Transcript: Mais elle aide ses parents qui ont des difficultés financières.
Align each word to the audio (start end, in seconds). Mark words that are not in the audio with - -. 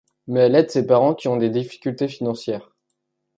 Mais 0.25 0.39
elle 0.39 0.55
aide 0.55 0.71
ses 0.71 0.87
parents 0.87 1.13
qui 1.13 1.27
ont 1.27 1.37
des 1.37 1.51
difficultés 1.51 2.07
financières. 2.07 2.71